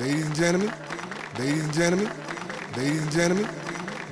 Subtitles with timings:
[0.00, 0.72] ladies and gentlemen,
[1.38, 2.10] ladies and gentlemen,
[2.76, 3.48] ladies and gentlemen,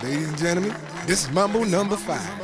[0.02, 0.74] ladies and gentlemen,
[1.06, 2.43] this is Mambo number five.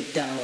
[0.00, 0.37] they've done.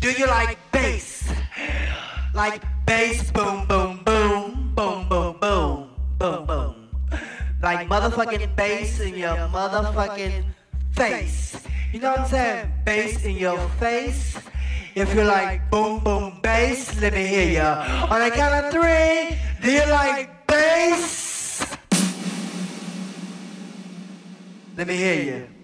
[0.00, 1.28] Do you like bass?
[2.32, 6.74] Like bass, boom, boom, boom, boom, boom, boom, boom, boom.
[7.60, 10.44] Like motherfucking bass in your motherfucking
[10.92, 11.58] face.
[11.92, 12.72] You know what I'm saying?
[12.84, 14.38] Bass in your face.
[14.94, 18.06] If you like boom, boom, bass, let me hear ya.
[18.08, 21.66] On the count of three, do you like bass?
[24.76, 25.57] Let me hear you.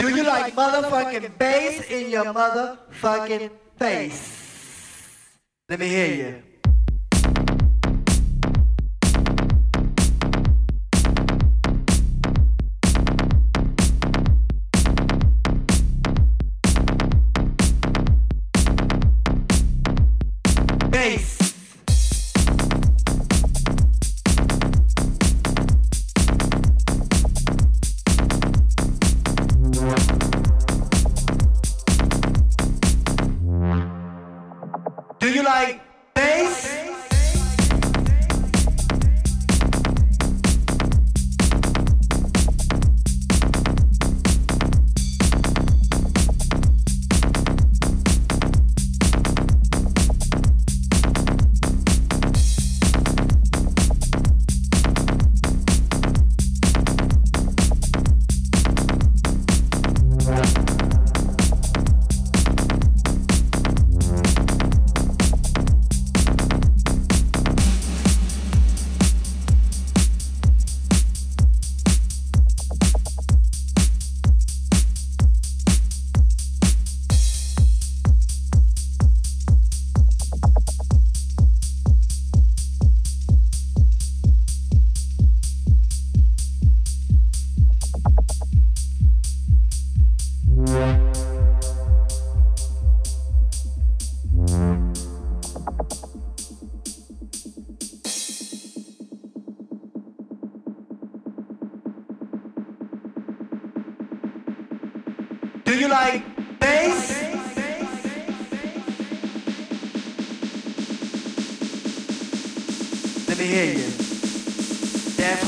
[0.00, 5.38] Do you like motherfucking bass in your motherfucking face?
[5.68, 6.49] Let me hear you.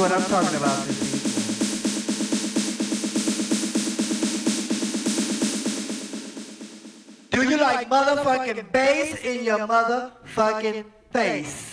[0.03, 0.85] What I'm talking about.
[7.31, 11.72] Do you like motherfucking bass in your motherfucking face?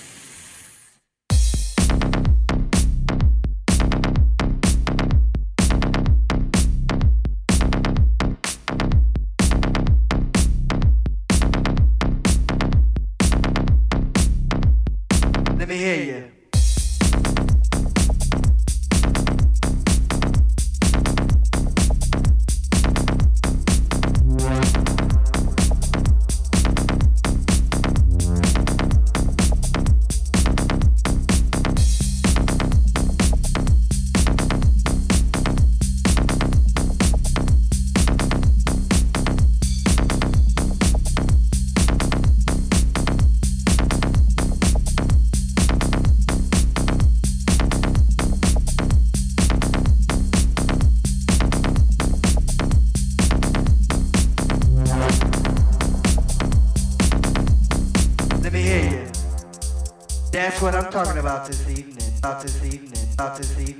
[63.40, 63.78] Evening.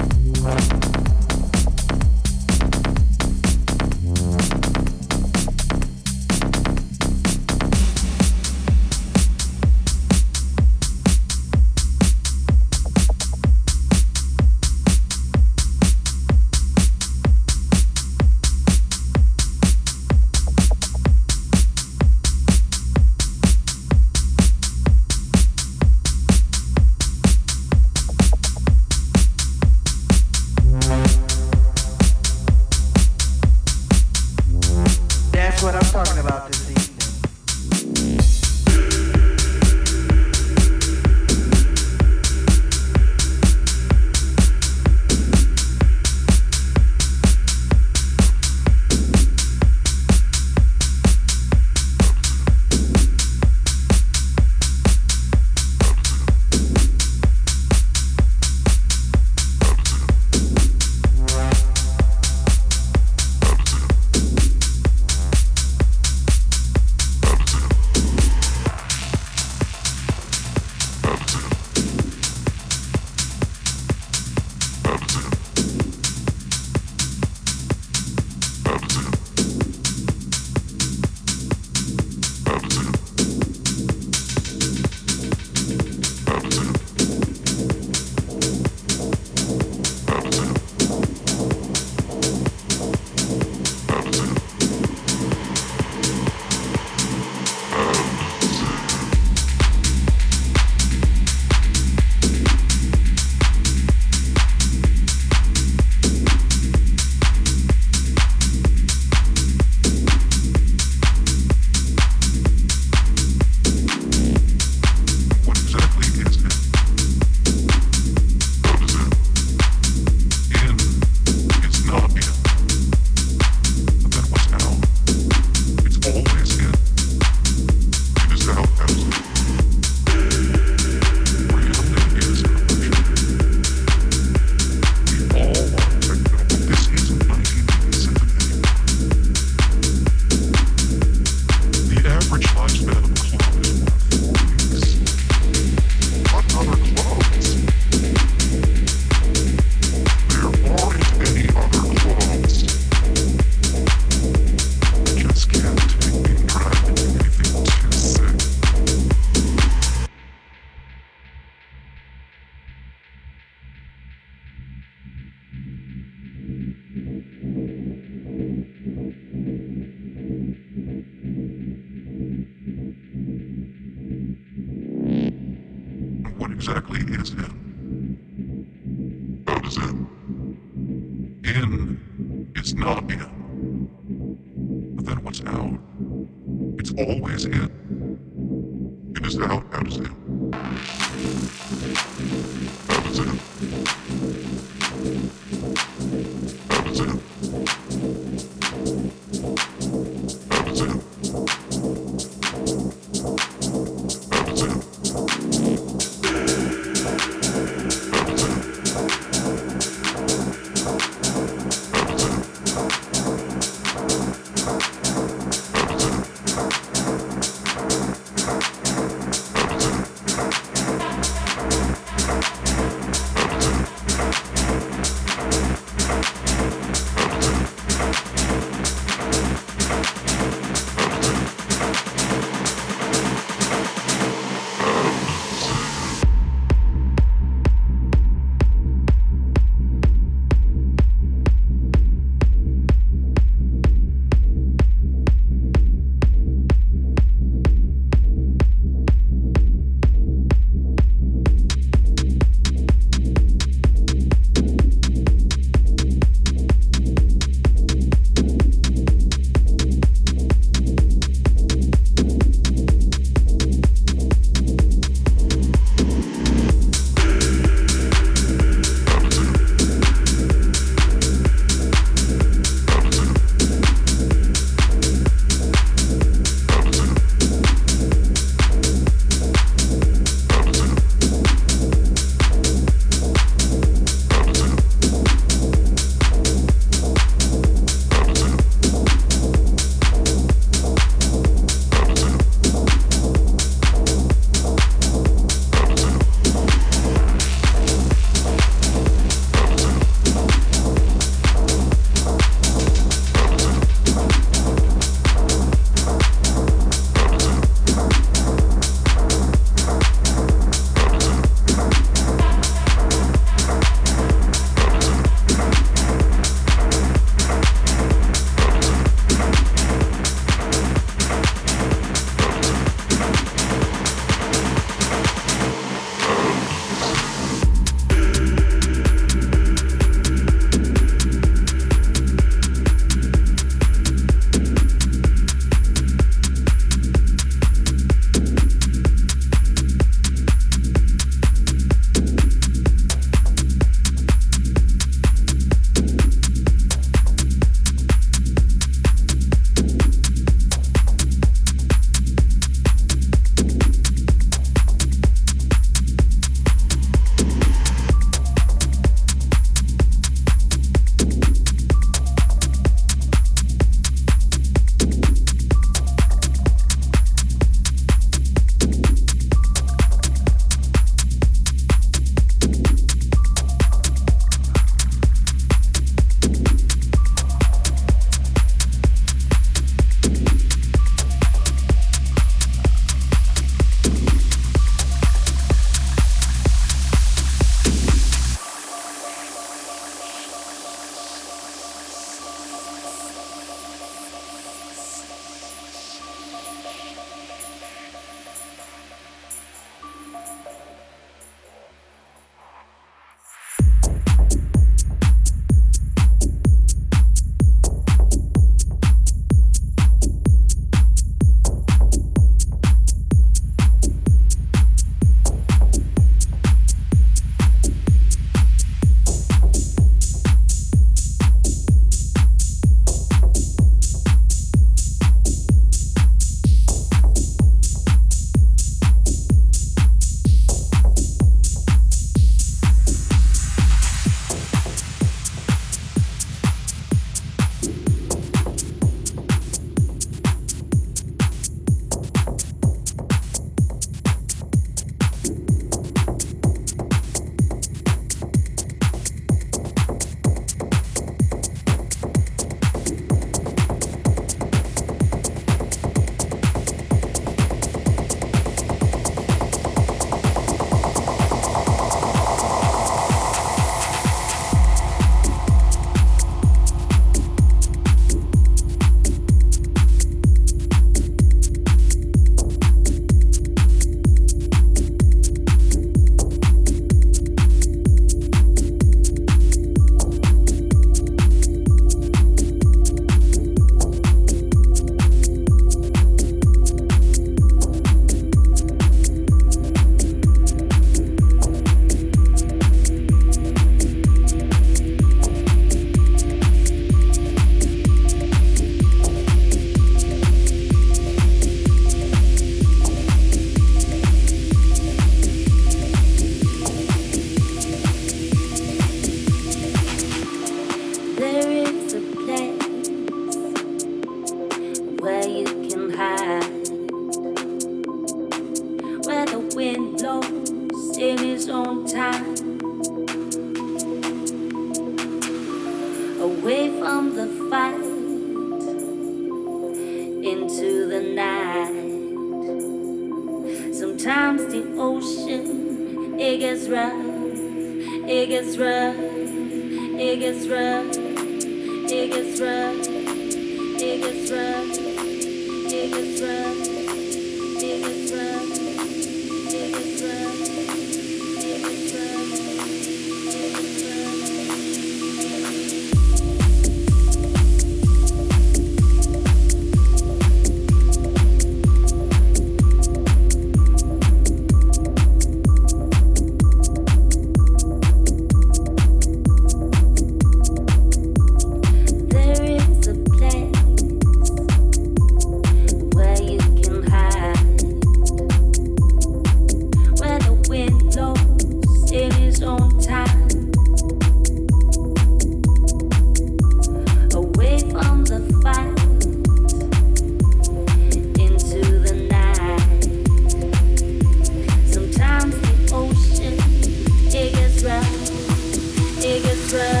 [599.73, 600.00] answer.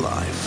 [0.00, 0.41] Life.